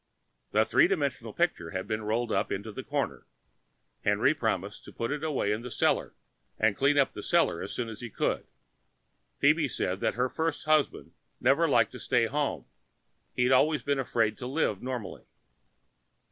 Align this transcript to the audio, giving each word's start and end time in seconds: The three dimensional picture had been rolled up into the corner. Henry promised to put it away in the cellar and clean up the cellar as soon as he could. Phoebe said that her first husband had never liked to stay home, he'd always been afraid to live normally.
The 0.49 0.65
three 0.65 0.87
dimensional 0.87 1.31
picture 1.31 1.69
had 1.69 1.87
been 1.87 2.01
rolled 2.01 2.31
up 2.31 2.51
into 2.51 2.71
the 2.71 2.81
corner. 2.81 3.27
Henry 4.03 4.33
promised 4.33 4.83
to 4.85 4.91
put 4.91 5.11
it 5.11 5.23
away 5.23 5.51
in 5.51 5.61
the 5.61 5.69
cellar 5.69 6.15
and 6.57 6.75
clean 6.75 6.97
up 6.97 7.13
the 7.13 7.21
cellar 7.21 7.61
as 7.61 7.71
soon 7.71 7.87
as 7.87 8.01
he 8.01 8.09
could. 8.09 8.47
Phoebe 9.37 9.67
said 9.67 9.99
that 9.99 10.15
her 10.15 10.27
first 10.27 10.65
husband 10.65 11.09
had 11.37 11.43
never 11.43 11.69
liked 11.69 11.91
to 11.91 11.99
stay 11.99 12.25
home, 12.25 12.65
he'd 13.35 13.51
always 13.51 13.83
been 13.83 13.99
afraid 13.99 14.39
to 14.39 14.47
live 14.47 14.81
normally. 14.81 15.21